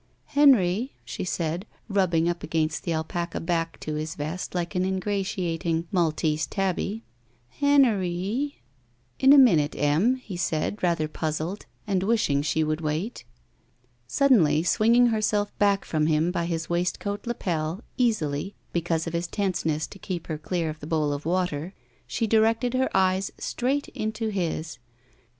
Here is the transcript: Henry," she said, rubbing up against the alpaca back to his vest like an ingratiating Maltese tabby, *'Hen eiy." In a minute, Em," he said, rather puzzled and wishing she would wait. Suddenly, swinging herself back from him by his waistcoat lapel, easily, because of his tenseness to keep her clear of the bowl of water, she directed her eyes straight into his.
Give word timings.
Henry," 0.33 0.93
she 1.05 1.23
said, 1.23 1.67
rubbing 1.87 2.27
up 2.27 2.41
against 2.41 2.81
the 2.83 2.91
alpaca 2.91 3.39
back 3.39 3.79
to 3.81 3.93
his 3.93 4.15
vest 4.15 4.55
like 4.55 4.73
an 4.73 4.83
ingratiating 4.83 5.87
Maltese 5.91 6.47
tabby, 6.47 7.03
*'Hen 7.59 7.83
eiy." 7.83 8.55
In 9.19 9.31
a 9.31 9.37
minute, 9.37 9.75
Em," 9.75 10.15
he 10.15 10.35
said, 10.35 10.81
rather 10.81 11.07
puzzled 11.07 11.67
and 11.85 12.01
wishing 12.01 12.41
she 12.41 12.63
would 12.63 12.81
wait. 12.81 13.25
Suddenly, 14.07 14.63
swinging 14.63 15.05
herself 15.13 15.55
back 15.59 15.85
from 15.85 16.07
him 16.07 16.31
by 16.31 16.47
his 16.47 16.67
waistcoat 16.67 17.27
lapel, 17.27 17.83
easily, 17.95 18.55
because 18.73 19.05
of 19.05 19.13
his 19.13 19.27
tenseness 19.27 19.85
to 19.85 19.99
keep 19.99 20.25
her 20.25 20.39
clear 20.39 20.71
of 20.71 20.79
the 20.79 20.87
bowl 20.87 21.13
of 21.13 21.27
water, 21.27 21.75
she 22.07 22.25
directed 22.25 22.73
her 22.73 22.89
eyes 22.97 23.29
straight 23.37 23.87
into 23.89 24.29
his. 24.29 24.79